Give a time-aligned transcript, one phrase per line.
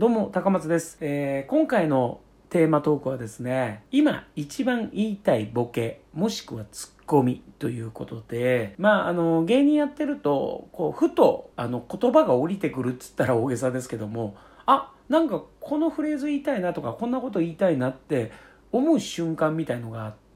[0.00, 0.96] どうも、高松です。
[1.02, 18.32] えー今回のテーマトークはですね、今一番言いたいボケ、もしくはツッコミということで、まあ、あの、芸人やってると、こう、ふと、あの、言葉が降りてくるっつったら大げさですけども、あ、なんかこのフレーズ言いたいなとか、こんなこと言いたいなって
[18.72, 20.29] 思う瞬間みたいのがあって、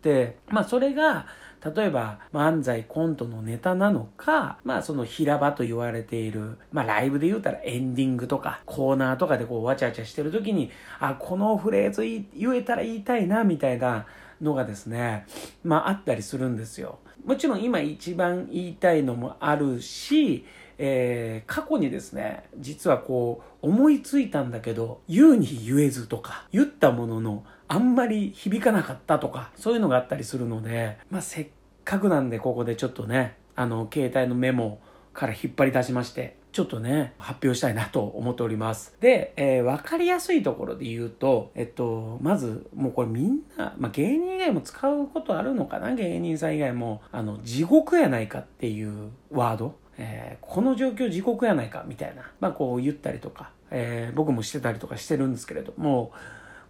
[0.48, 1.26] まあ、それが、
[1.74, 14.04] 例えば漫才コントのネタなのか、まあその平場と言われている、まあライブで言うたらエンディングとかコーナーとかでこうわちゃわちゃしてる時に、あ、このフレーズ言えたら言いたいなみたいな
[14.44, 15.26] のがですね、
[15.64, 17.00] まああったりするんですよ。
[17.24, 20.44] もちろん今一番言いたいのもあるし、
[20.78, 31.48] えー過去にですね、実はこう思いついたんだけど、言うに言えずとか、言ったもののあんまり響かなかったとか、そういうのがあったりするので、まあせっ
[31.84, 34.80] かくなんでここでちょっとね、あの、携帯のメモ
[35.12, 38.96] から引っ張り出しまして、ちょっとね、発表したいなと思っております。
[39.00, 45.96] で、えーわかりやすいところで言うと、えっと、まず、もうこれみんな、まあ、芸人以外も使うことあるのかな？
[45.96, 49.74] 芸人さん以外も、あの、地獄やないかっていうワード？
[49.98, 56.12] えーこの状況地獄やないかみたいな、まあこう言ったりとか、えー僕もしてたりとかしてるんですけれども、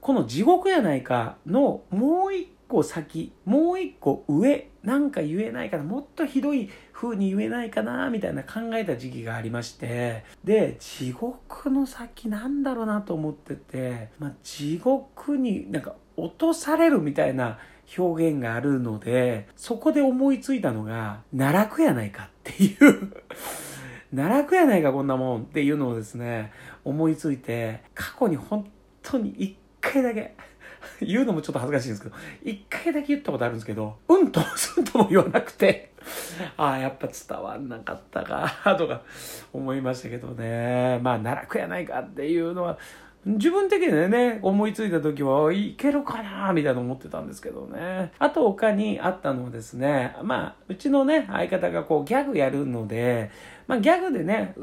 [0.01, 17.59] この地獄やないかのもう一個先、もう一個上、なんか言えないかな、もっとひどい風に言えないかな、みたいな考えた時期がありまして、で、地獄の先なんだろうなと思ってて、まあ、地獄になんか落とされるみたいな
[17.99, 23.13] 表現があるので、そこで思いついたのが、奈落やないかっていう、
[24.15, 26.53] 奈落やないかこんなもんっていうのをですね、
[26.85, 28.71] 思いついて、過去に本
[29.03, 30.35] 当に一回だけ、
[31.01, 35.93] 言うのもちょっと恥ずかしいんですけど、一回だけ言ったことあるんですけど、うんとも すんとも言わなくて、
[36.57, 39.03] ああ、やっぱ伝わんなかったか、 とか
[39.53, 40.99] 思いましたけどね。
[41.03, 42.79] まあ、奈落やないかっていうのは、
[43.25, 48.13] 自分的にね、思いついた時は、いけるかなみたいな思ってたんですけどね。
[48.19, 53.31] あと他にあったのはですね、まあ、うちのね、相方がこうギャグやるので、
[53.67, 54.55] まあギャグでね、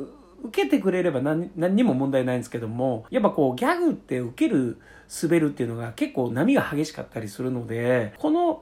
[0.44, 4.80] 受けてくれれば何何にも問題ないんですけども、やっぱこうギャグって受ける、
[5.22, 8.62] 滑るっていうのが結構波が激しかったりするので、この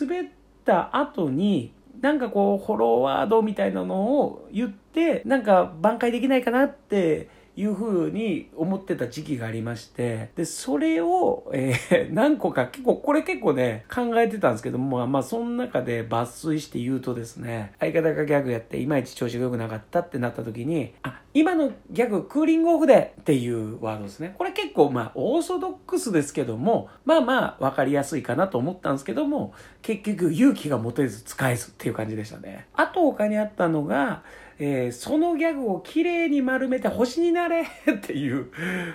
[0.00, 0.24] 滑っ
[0.64, 24.34] た後に、なんかこう、フォローワードみたいなのを言って、なんか挽回できないかなっていうふうに思ってた時期がありまして、で、それを、えー 何個か、結構、これ結構ね、考えてたんですけども、まあ、その中で抜粋して言うとですね、相方がギャグやって、いまいち調子が良くなかったってなった時に、あ、今のギャグ、クーリングオフでっていうワードですね。
[24.36, 32.66] これ結構、まあ、オーソドックスですけども、まあまあ、わかりやすいかなと思ったんですけども、結局、勇気が持てず使えずっていう感じでしたね。
[32.74, 34.24] あと他にあったのが、
[34.58, 37.66] えーそのギャグを綺麗に丸めて星になれっ
[38.02, 38.50] ていう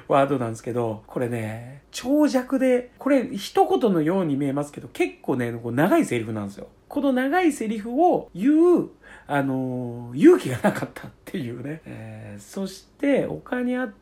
[0.08, 6.68] ワードなんですけど、これね、長尺で、これ一言のように見えますけど、結構ね、こう長いセリフなんですよ。
[6.88, 8.52] この長いセリフを言
[8.84, 8.90] う、
[9.26, 11.82] あのー勇気がなかったっていうね。
[11.86, 13.94] えーそして、他にあっ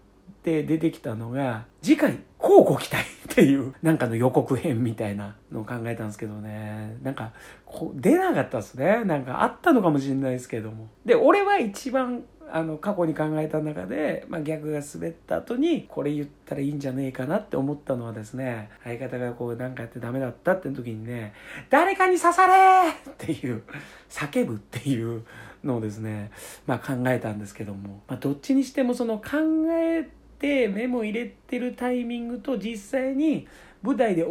[0.43, 6.97] て出てきたのが、次回、こうご期待っていう、 なんかの予告編みたいなのを考えたんですけどね。
[7.03, 7.31] なんか、
[7.65, 9.03] こう出なかったですね。
[9.05, 10.87] なんかあったのかもしれないですけども。
[11.05, 21.33] で、俺は一番、あの、過去に考えた中で、まあ、逆が滑った後に、これ言ったらいいんじゃねえかなって思ったのはですね、相方がこうなんかやってダメだったって時にね、
[21.69, 23.63] 誰かに刺されっていう、
[24.09, 25.23] 叫ぶっていう
[25.63, 26.31] のをですね、
[26.65, 29.31] まあ考えたんですけども、まあどっちにしてもその考
[29.71, 30.09] え
[30.39, 33.47] てメモ入れてるタイミングと実際に
[33.81, 34.25] 舞台で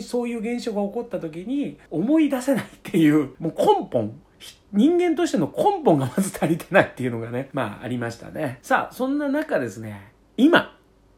[0.00, 4.20] そういう現象が起こった時に思い出せないっていう、もう根本、
[4.72, 8.58] 人間としての根本がまず足りてないっていうのがね、まあありましたね。
[8.62, 10.75] さあ、そんな中ですね、今、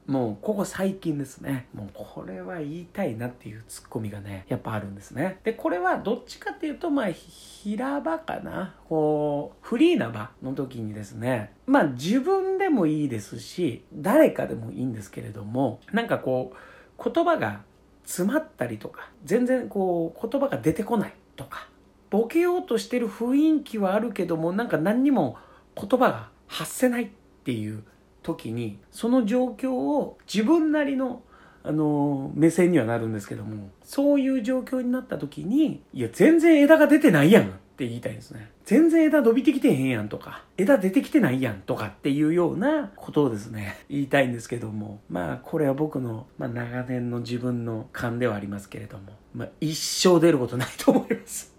[0.09, 1.69] もうここ最近ですね。
[1.75, 5.39] もうこれは言いたいなっていうツッコミがね、やっぱあるんですね。
[5.45, 8.75] で、これはどっちかっていうと、まあ、平場かな。
[8.89, 17.61] こう、フリーな場の時にですね、まあ自分でもいいですし、誰かでもいいんですけれども、なんかこう、言葉が
[18.05, 21.69] 詰まったりとか、全然こう、言葉が出てこないとか、
[22.09, 25.37] ボケようとしてる雰囲気はあるけども、なんか何にも
[25.77, 27.09] 言葉が発せないっ
[27.44, 27.85] ていう
[28.29, 31.23] 時に、その状況を自分なりの、
[31.65, 37.47] あの目線にはなるんですけども、そういう状況になった時に、いや、全然枝が出てないやんっ
[37.77, 38.51] て言いたいですね。
[38.65, 49.05] 全然枝伸びてきてへんやんとか、枝出てきてないやんとかっていうようなことをですね、 言いたいんですけども、まあ、これは僕の、まあ、長年の自分の勘ではありますけれども、
[49.35, 51.55] まあ、一生出ることないと思います。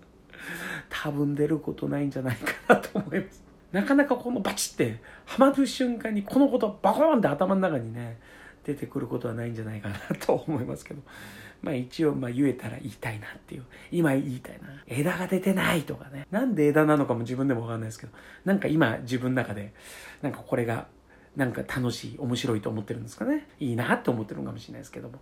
[0.89, 3.48] 多分出ることないんじゃないかなと思います。
[3.71, 8.19] なかなかこのバチって、はまる瞬間にこのことバコーンって頭の中にね、
[8.63, 11.01] 出てくることはないんじゃないかなと思いますけど。
[11.62, 13.66] まあ一応まあ言えたら言いたいなっていう。
[13.92, 14.69] 今言いたいな。
[14.88, 16.25] 枝が出てないとかね。
[16.31, 18.13] なんで枝なのかも自分でもわかんないですけど。
[18.45, 19.74] なんか今自分の中で、
[20.21, 20.88] なんかこれが、
[21.36, 23.48] なんか楽しい、面白いと思ってるんですかね。
[23.60, 25.19] いいなって思ってるのかもしれないですけども。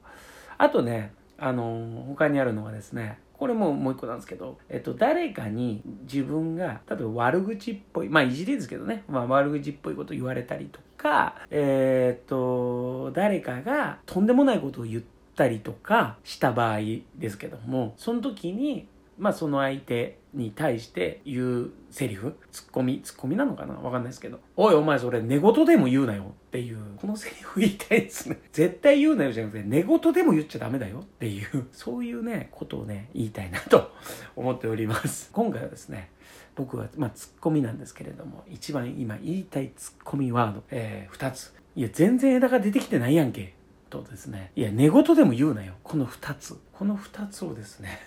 [0.58, 15.04] あとね、あの、他にあるのはですね、これももう一個なんですけど、えっと、誰かに自分が、例えば悪口っぽい、まあいじりですけどね、まあ悪口っぽいこと言われたりとか、えー、っと、誰かがとんでもないことを言っ
[15.36, 16.80] たりとかした場合
[17.16, 18.88] ですけども、その時に、
[19.19, 23.74] まあその相手に対して言うセリフ、ツッコミ、ツッコミなのかな？
[23.74, 28.39] わかんないですけど、おいお前それ寝言でも言うなよっていう、このセリフ言いたいですね。
[28.54, 33.92] 絶対言うなよじゃなくて、寝言でも言っちゃダメだよっていう、 そういうね、ことをね、言いたいなと
[34.36, 35.30] 思っております。
[35.34, 36.12] 今回はですね、
[36.56, 41.54] 僕は、まあ、ツッコミなんですけれども、一番今言いたいツッコミワード、えー、二つ。
[41.75, 43.54] いや、全然枝が出てきてないやんけ。
[43.89, 45.74] とですね、いや、寝言でも言うなよ。
[45.84, 46.57] この二つ。
[46.74, 48.00] この二つをですね、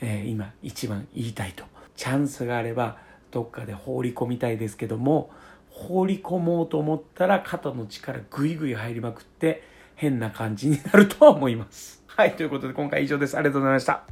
[0.00, 1.64] えー、今一番言いたいと。
[1.96, 2.98] チャンスがあれば、
[3.30, 5.30] どっかで放り込みたいですけども、
[5.70, 9.62] 放り込もうと思ったら肩の力ぐいぐい入りまくって
[9.94, 12.02] 変な感じになるとは思います。
[12.06, 13.36] はい、ということで今回以上です。
[13.36, 14.02] ありがとうございました。